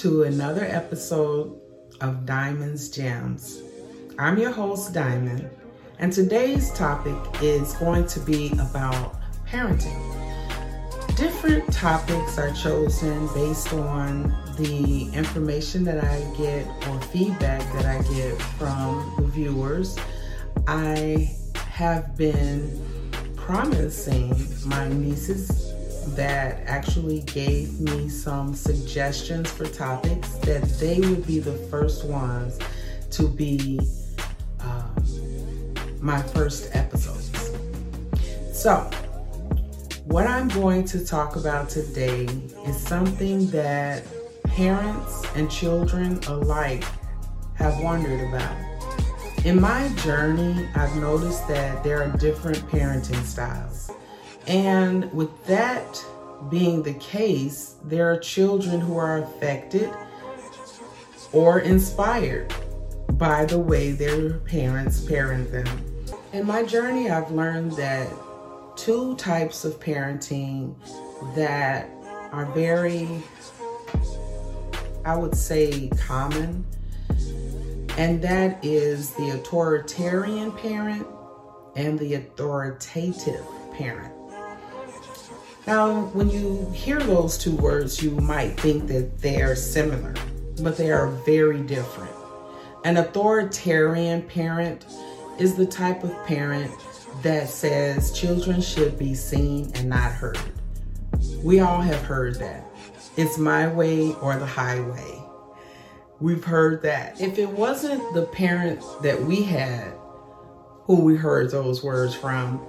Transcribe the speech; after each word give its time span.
to 0.00 0.22
another 0.22 0.64
episode 0.64 1.60
of 2.00 2.24
Diamonds 2.24 2.88
Gems. 2.88 3.60
I'm 4.18 4.38
your 4.38 4.50
host, 4.50 4.94
Diamond, 4.94 5.50
and 5.98 6.10
today's 6.10 6.72
topic 6.72 7.14
is 7.42 7.74
going 7.74 8.06
to 8.06 8.20
be 8.20 8.50
about 8.52 9.20
parenting. 9.46 10.00
Different 11.16 11.70
topics 11.70 12.38
are 12.38 12.50
chosen 12.52 13.26
based 13.34 13.74
on 13.74 14.30
the 14.56 15.10
information 15.12 15.84
that 15.84 16.02
I 16.02 16.20
get 16.34 16.66
or 16.88 16.98
feedback 17.02 17.60
that 17.74 17.84
I 17.84 18.00
get 18.14 18.40
from 18.40 19.12
the 19.18 19.24
viewers. 19.24 19.98
I 20.66 21.30
have 21.56 22.16
been 22.16 22.82
promising 23.36 24.30
my 24.64 24.88
nieces 24.88 25.69
that 26.14 26.60
actually 26.66 27.20
gave 27.22 27.80
me 27.80 28.08
some 28.08 28.54
suggestions 28.54 29.50
for 29.50 29.66
topics 29.66 30.34
that 30.38 30.62
they 30.78 31.00
would 31.00 31.26
be 31.26 31.38
the 31.38 31.54
first 31.68 32.04
ones 32.04 32.58
to 33.10 33.28
be 33.28 33.80
um, 34.60 35.74
my 36.00 36.22
first 36.22 36.74
episodes. 36.74 37.30
So, 38.52 38.90
what 40.04 40.26
I'm 40.26 40.48
going 40.48 40.84
to 40.86 41.04
talk 41.04 41.36
about 41.36 41.68
today 41.68 42.24
is 42.66 42.76
something 42.76 43.48
that 43.50 44.04
parents 44.44 45.24
and 45.36 45.50
children 45.50 46.18
alike 46.26 46.84
have 47.54 47.78
wondered 47.80 48.20
about. 48.28 48.56
In 49.44 49.60
my 49.60 49.88
journey, 50.02 50.68
I've 50.74 50.94
noticed 50.96 51.46
that 51.48 51.82
there 51.82 52.02
are 52.02 52.14
different 52.18 52.58
parenting 52.68 53.22
styles. 53.24 53.90
And 54.50 55.12
with 55.12 55.46
that 55.46 56.04
being 56.48 56.82
the 56.82 56.94
case, 56.94 57.76
there 57.84 58.10
are 58.10 58.18
children 58.18 58.80
who 58.80 58.96
are 58.96 59.18
affected 59.18 59.88
or 61.30 61.60
inspired 61.60 62.52
by 63.12 63.44
the 63.44 63.60
way 63.60 63.92
their 63.92 64.38
parents 64.38 65.02
parent 65.02 65.52
them. 65.52 65.68
In 66.32 66.48
my 66.48 66.64
journey, 66.64 67.10
I've 67.10 67.30
learned 67.30 67.72
that 67.76 68.08
two 68.74 69.14
types 69.14 69.64
of 69.64 69.78
parenting 69.78 70.74
that 71.36 71.88
are 72.32 72.46
very, 72.46 73.22
I 75.04 75.14
would 75.14 75.36
say, 75.36 75.90
common, 75.90 76.66
and 77.96 78.20
that 78.22 78.64
is 78.64 79.14
the 79.14 79.30
authoritarian 79.30 80.50
parent 80.50 81.06
and 81.76 81.96
the 82.00 82.14
authoritative 82.14 83.46
parent. 83.74 84.19
Now, 85.66 86.06
when 86.14 86.30
you 86.30 86.70
hear 86.74 86.98
those 86.98 87.36
two 87.36 87.54
words, 87.54 88.02
you 88.02 88.12
might 88.12 88.58
think 88.58 88.86
that 88.88 89.18
they 89.20 89.42
are 89.42 89.54
similar, 89.54 90.14
but 90.62 90.76
they 90.76 90.90
are 90.90 91.08
very 91.26 91.60
different. 91.60 92.10
An 92.84 92.96
authoritarian 92.96 94.22
parent 94.22 94.86
is 95.38 95.54
the 95.54 95.66
type 95.66 96.02
of 96.02 96.12
parent 96.24 96.72
that 97.22 97.48
says 97.48 98.12
children 98.12 98.62
should 98.62 98.98
be 98.98 99.14
seen 99.14 99.70
and 99.74 99.90
not 99.90 100.12
heard. 100.12 100.38
We 101.42 101.60
all 101.60 101.82
have 101.82 102.00
heard 102.02 102.36
that. 102.36 102.64
It's 103.18 103.36
my 103.36 103.68
way 103.68 104.14
or 104.14 104.36
the 104.36 104.46
highway. 104.46 105.22
We've 106.20 106.44
heard 106.44 106.82
that. 106.82 107.20
If 107.20 107.38
it 107.38 107.48
wasn't 107.48 108.14
the 108.14 108.22
parents 108.22 108.86
that 109.02 109.20
we 109.22 109.42
had 109.42 109.92
who 110.84 111.02
we 111.02 111.16
heard 111.16 111.50
those 111.50 111.82
words 111.82 112.14
from, 112.14 112.60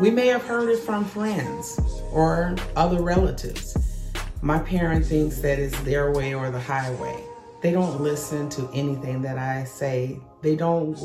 we 0.00 0.10
may 0.10 0.26
have 0.26 0.42
heard 0.42 0.68
it 0.68 0.80
from 0.80 1.04
friends 1.04 1.78
or 2.10 2.56
other 2.76 3.00
relatives. 3.00 3.76
My 4.42 4.58
parent 4.58 5.06
thinks 5.06 5.38
that 5.38 5.58
it's 5.58 5.78
their 5.80 6.10
way 6.10 6.34
or 6.34 6.50
the 6.50 6.60
highway. 6.60 7.22
They 7.62 7.70
don't 7.70 8.00
listen 8.00 8.48
to 8.50 8.68
anything 8.74 9.22
that 9.22 9.38
I 9.38 9.64
say. 9.64 10.18
They 10.42 10.56
don't 10.56 10.98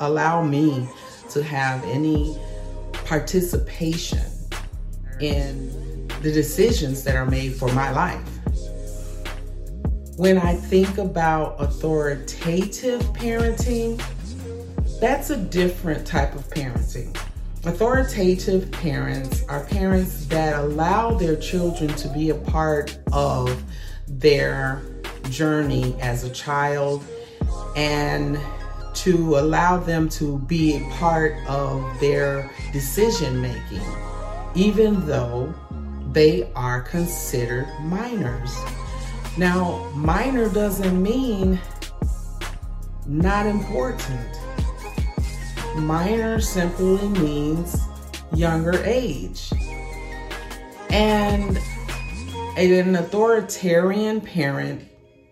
allow 0.00 0.44
me 0.44 0.86
to 1.30 1.42
have 1.42 1.82
any 1.84 2.38
participation 2.92 4.22
in 5.20 6.06
the 6.20 6.30
decisions 6.30 7.04
that 7.04 7.16
are 7.16 7.26
made 7.26 7.54
for 7.54 7.72
my 7.72 7.90
life. 7.90 8.28
When 10.16 10.38
I 10.38 10.54
think 10.54 10.98
about 10.98 11.56
authoritative 11.60 13.02
parenting, 13.14 14.00
that's 15.00 15.30
a 15.30 15.36
different 15.36 16.06
type 16.06 16.34
of 16.34 16.48
parenting. 16.50 17.16
Authoritative 17.66 18.70
parents 18.72 19.42
are 19.48 19.64
parents 19.64 20.26
that 20.26 20.54
allow 20.62 21.14
their 21.14 21.34
children 21.34 21.88
to 21.94 22.08
be 22.08 22.28
a 22.28 22.34
part 22.34 22.98
of 23.10 23.64
their 24.06 24.82
journey 25.30 25.96
as 25.98 26.24
a 26.24 26.30
child 26.30 27.02
and 27.74 28.38
to 28.92 29.38
allow 29.38 29.78
them 29.78 30.10
to 30.10 30.38
be 30.40 30.76
a 30.76 30.90
part 30.90 31.36
of 31.48 31.82
their 32.00 32.50
decision 32.70 33.40
making, 33.40 33.80
even 34.54 35.06
though 35.06 35.52
they 36.12 36.52
are 36.54 36.82
considered 36.82 37.66
minors. 37.80 38.54
Now, 39.38 39.90
minor 39.94 40.50
doesn't 40.50 41.02
mean 41.02 41.58
not 43.06 43.46
important 43.46 44.38
minor 45.76 46.40
simply 46.40 47.08
means 47.08 47.76
younger 48.34 48.82
age. 48.84 49.52
And 50.90 51.58
an 52.56 52.96
authoritarian 52.96 54.20
parent 54.20 54.88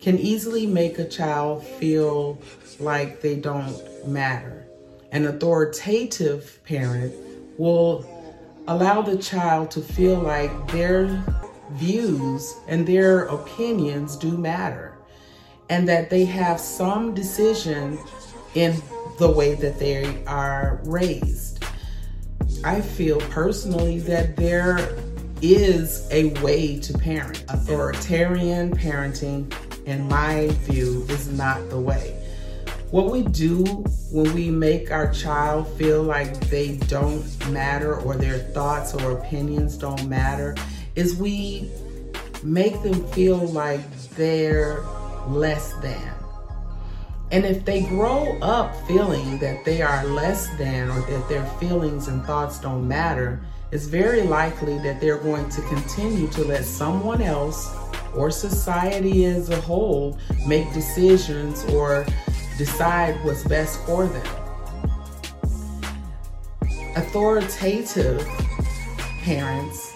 can 0.00 0.18
easily 0.18 0.66
make 0.66 0.98
a 0.98 1.08
child 1.08 1.64
feel 1.64 2.38
like 2.80 3.20
they 3.20 3.36
don't 3.36 4.06
matter. 4.06 4.66
An 5.12 5.26
authoritative 5.26 6.60
parent 6.64 7.14
will 7.58 8.04
allow 8.66 9.02
the 9.02 9.16
child 9.16 9.70
to 9.70 9.80
feel 9.80 10.18
like 10.18 10.72
their 10.72 11.24
views 11.72 12.54
and 12.66 12.86
their 12.86 13.26
opinions 13.26 14.16
do 14.16 14.36
matter 14.36 14.96
and 15.70 15.88
that 15.88 16.10
they 16.10 16.24
have 16.24 16.60
some 16.60 17.14
decision 17.14 17.98
in 18.54 18.74
the 19.18 19.30
way 19.30 19.54
that 19.54 19.78
they 19.78 20.24
are 20.26 20.80
raised. 20.84 21.64
I 22.64 22.80
feel 22.80 23.20
personally 23.20 23.98
that 24.00 24.36
there 24.36 24.96
is 25.42 26.08
a 26.10 26.26
way 26.40 26.78
to 26.80 26.96
parent. 26.96 27.44
Authoritarian 27.48 28.74
parenting, 28.76 29.52
in 29.86 30.08
my 30.08 30.48
view, 30.62 31.04
is 31.10 31.28
not 31.30 31.68
the 31.68 31.78
way. 31.78 32.20
What 32.90 33.10
we 33.10 33.22
do 33.22 33.64
when 34.12 34.32
we 34.34 34.50
make 34.50 34.90
our 34.90 35.12
child 35.12 35.68
feel 35.76 36.02
like 36.02 36.38
they 36.48 36.76
don't 36.76 37.24
matter 37.50 37.96
or 37.96 38.14
their 38.14 38.38
thoughts 38.38 38.94
or 38.94 39.18
opinions 39.18 39.76
don't 39.76 40.08
matter 40.08 40.54
is 40.94 41.16
we 41.16 41.68
make 42.44 42.80
them 42.82 43.04
feel 43.08 43.38
like 43.38 43.80
they're 44.10 44.82
less 45.26 45.72
than. 45.74 46.13
And 47.34 47.44
if 47.44 47.64
they 47.64 47.82
grow 47.82 48.38
up 48.42 48.76
feeling 48.86 49.38
that 49.38 49.64
they 49.64 49.82
are 49.82 50.04
less 50.04 50.46
than 50.56 50.88
or 50.88 51.00
that 51.00 51.28
their 51.28 51.44
feelings 51.58 52.06
and 52.06 52.24
thoughts 52.24 52.60
don't 52.60 52.86
matter, 52.86 53.40
it's 53.72 53.86
very 53.86 54.22
likely 54.22 54.78
that 54.78 55.00
they're 55.00 55.18
going 55.18 55.48
to 55.48 55.60
continue 55.62 56.28
to 56.28 56.44
let 56.44 56.64
someone 56.64 57.20
else 57.20 57.74
or 58.14 58.30
society 58.30 59.24
as 59.24 59.50
a 59.50 59.60
whole 59.62 60.16
make 60.46 60.72
decisions 60.72 61.64
or 61.74 62.06
decide 62.56 63.16
what's 63.24 63.42
best 63.42 63.84
for 63.84 64.06
them. 64.06 64.36
Authoritative 66.94 68.24
parents 69.24 69.92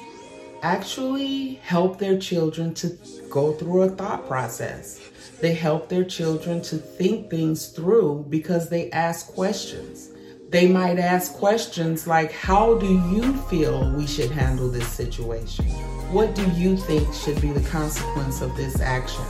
actually 0.62 1.54
help 1.62 2.00
their 2.00 2.18
children 2.18 2.74
to 2.74 2.98
go 3.30 3.52
through 3.52 3.82
a 3.82 3.90
thought 3.90 4.26
process. 4.26 5.07
They 5.40 5.54
help 5.54 5.88
their 5.88 6.04
children 6.04 6.60
to 6.62 6.76
think 6.76 7.30
things 7.30 7.68
through 7.68 8.26
because 8.28 8.68
they 8.68 8.90
ask 8.90 9.28
questions. 9.28 10.10
They 10.50 10.66
might 10.66 10.98
ask 10.98 11.34
questions 11.34 12.06
like, 12.06 12.32
How 12.32 12.76
do 12.78 12.86
you 13.10 13.36
feel 13.42 13.92
we 13.92 14.06
should 14.06 14.30
handle 14.30 14.68
this 14.68 14.88
situation? 14.88 15.66
What 16.10 16.34
do 16.34 16.44
you 16.52 16.76
think 16.76 17.12
should 17.14 17.40
be 17.40 17.52
the 17.52 17.68
consequence 17.68 18.40
of 18.40 18.56
this 18.56 18.80
action? 18.80 19.24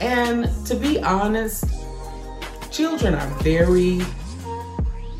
And 0.00 0.48
to 0.66 0.76
be 0.76 1.02
honest, 1.02 1.64
children 2.70 3.14
are 3.14 3.28
very 3.42 4.00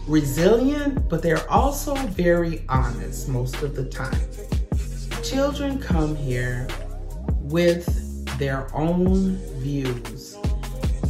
resilient, 0.06 1.08
but 1.08 1.22
they're 1.22 1.48
also 1.50 1.94
very 1.94 2.64
honest 2.68 3.28
most 3.28 3.62
of 3.62 3.74
the 3.74 3.86
time. 3.86 4.20
Children 5.22 5.78
come 5.78 6.14
here 6.14 6.68
with 7.40 7.99
their 8.40 8.66
own 8.74 9.36
views. 9.60 10.38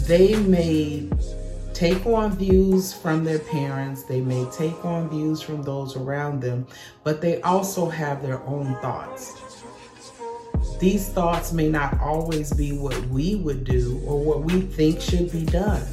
They 0.09 0.35
may 0.35 1.09
take 1.73 2.05
on 2.05 2.33
views 2.33 2.93
from 2.93 3.25
their 3.25 3.39
parents, 3.39 4.03
they 4.03 4.21
may 4.21 4.45
take 4.51 4.85
on 4.85 5.09
views 5.09 5.41
from 5.41 5.63
those 5.63 5.97
around 5.97 6.43
them, 6.43 6.67
but 7.05 7.21
they 7.21 7.41
also 7.43 7.89
have 7.89 8.21
their 8.21 8.43
own 8.43 8.75
thoughts. 8.83 9.37
these 10.81 11.09
thoughts 11.11 11.53
may 11.53 11.69
not 11.69 12.01
always 12.01 12.53
be 12.55 12.73
what 12.73 12.99
we 13.09 13.37
would 13.37 13.65
do 13.65 14.03
or 14.07 14.19
what 14.19 14.41
we 14.41 14.63
think 14.63 15.01
should 15.01 15.31
be 15.31 15.45
done. 15.45 15.87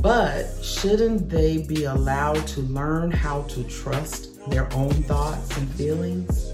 But 0.00 0.46
shouldn't 0.62 1.28
they 1.28 1.58
be 1.58 1.84
allowed 1.84 2.46
to 2.48 2.62
learn 2.62 3.10
how 3.10 3.42
to 3.42 3.62
trust 3.64 4.50
their 4.50 4.72
own 4.74 4.92
thoughts 5.04 5.56
and 5.56 5.70
feelings? 5.74 6.52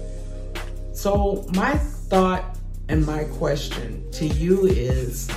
So, 0.93 1.47
my 1.55 1.77
thought 1.77 2.58
and 2.89 3.05
my 3.05 3.23
question 3.23 4.03
to 4.11 4.25
you 4.25 4.65
is 4.65 5.29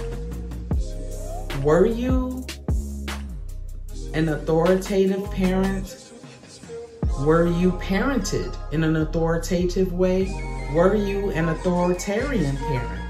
Were 1.62 1.87
you 1.87 2.44
an 4.14 4.31
authoritative 4.31 5.31
parent? 5.31 5.99
Were 7.20 7.46
you 7.46 7.72
parented 7.72 8.56
in 8.72 8.82
an 8.82 8.96
authoritative 8.96 9.93
way? 9.93 10.32
Were 10.75 10.96
you 10.96 11.31
an 11.32 11.50
authoritarian 11.50 12.56
parent? 12.56 13.00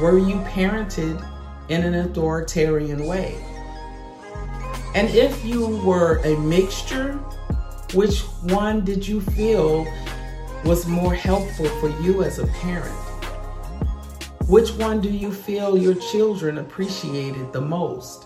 Were 0.00 0.16
you 0.16 0.36
parented 0.42 1.20
in 1.68 1.82
an 1.82 1.94
authoritarian 1.94 3.04
way? 3.04 3.44
And 4.94 5.08
if 5.10 5.44
you 5.44 5.66
were 5.84 6.18
a 6.24 6.38
mixture, 6.38 7.14
which 7.94 8.20
one 8.42 8.84
did 8.84 9.06
you 9.06 9.20
feel 9.20 9.86
was 10.64 10.86
more 10.86 11.14
helpful 11.14 11.68
for 11.80 11.88
you 12.00 12.22
as 12.22 12.38
a 12.38 12.46
parent? 12.46 12.96
Which 14.48 14.70
one 14.70 15.02
do 15.02 15.10
you 15.10 15.30
feel 15.30 15.76
your 15.76 15.94
children 15.94 16.56
appreciated 16.56 17.52
the 17.52 17.60
most? 17.60 18.24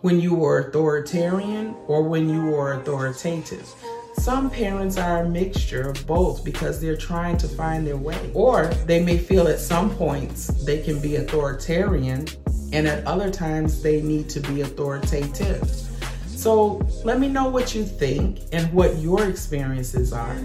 When 0.00 0.18
you 0.18 0.34
were 0.34 0.60
authoritarian 0.60 1.74
or 1.86 2.02
when 2.02 2.30
you 2.30 2.46
were 2.46 2.72
authoritative? 2.72 3.68
Some 4.14 4.48
parents 4.48 4.96
are 4.96 5.18
a 5.18 5.28
mixture 5.28 5.90
of 5.90 6.06
both 6.06 6.46
because 6.46 6.80
they're 6.80 6.96
trying 6.96 7.36
to 7.36 7.46
find 7.46 7.86
their 7.86 7.98
way. 7.98 8.30
Or 8.32 8.68
they 8.86 9.04
may 9.04 9.18
feel 9.18 9.48
at 9.48 9.58
some 9.58 9.90
points 9.90 10.46
they 10.64 10.80
can 10.80 10.98
be 10.98 11.16
authoritarian 11.16 12.26
and 12.72 12.88
at 12.88 13.06
other 13.06 13.30
times 13.30 13.82
they 13.82 14.00
need 14.00 14.30
to 14.30 14.40
be 14.40 14.62
authoritative. 14.62 15.62
So 16.26 16.80
let 17.04 17.20
me 17.20 17.28
know 17.28 17.50
what 17.50 17.74
you 17.74 17.84
think 17.84 18.38
and 18.52 18.72
what 18.72 18.96
your 18.96 19.28
experiences 19.28 20.14
are. 20.14 20.38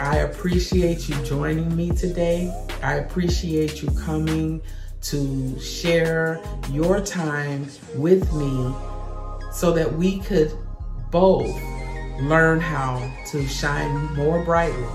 I 0.00 0.18
appreciate 0.18 1.08
you 1.08 1.16
joining 1.24 1.74
me 1.74 1.90
today. 1.90 2.54
I 2.84 2.94
appreciate 2.94 3.82
you 3.82 3.88
coming 4.04 4.62
to 5.02 5.58
share 5.58 6.40
your 6.70 7.00
time 7.00 7.66
with 7.96 8.32
me 8.32 8.72
so 9.52 9.72
that 9.72 9.92
we 9.92 10.20
could 10.20 10.52
both 11.10 11.50
learn 12.20 12.60
how 12.60 13.12
to 13.32 13.46
shine 13.48 14.14
more 14.14 14.44
brightly 14.44 14.86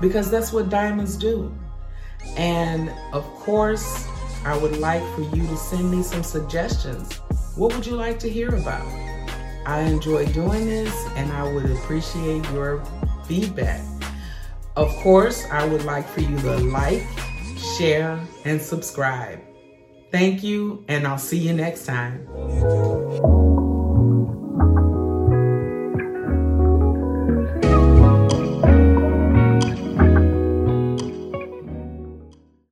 because 0.00 0.30
that's 0.30 0.52
what 0.52 0.68
diamonds 0.68 1.16
do. 1.16 1.52
And 2.36 2.92
of 3.12 3.24
course, 3.24 4.06
I 4.44 4.56
would 4.56 4.76
like 4.76 5.02
for 5.16 5.22
you 5.22 5.44
to 5.44 5.56
send 5.56 5.90
me 5.90 6.04
some 6.04 6.22
suggestions. 6.22 7.16
What 7.56 7.74
would 7.74 7.84
you 7.84 7.96
like 7.96 8.20
to 8.20 8.30
hear 8.30 8.54
about? 8.54 8.86
I 9.66 9.80
enjoy 9.80 10.26
doing 10.26 10.66
this 10.66 10.94
and 11.16 11.32
I 11.32 11.52
would 11.52 11.68
appreciate 11.68 12.48
your 12.52 12.84
feedback. 13.26 13.82
Of 14.76 14.94
course, 14.96 15.46
I 15.50 15.66
would 15.66 15.84
like 15.84 16.06
for 16.06 16.20
you 16.20 16.38
to 16.40 16.56
like, 16.58 17.02
share, 17.78 18.20
and 18.44 18.60
subscribe. 18.60 19.40
Thank 20.12 20.42
you, 20.42 20.84
and 20.88 21.06
I'll 21.06 21.18
see 21.18 21.38
you 21.38 21.54
next 21.54 21.86
time. 21.86 22.26